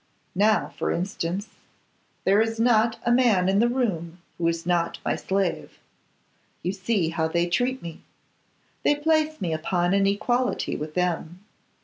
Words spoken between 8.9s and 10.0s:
place me upon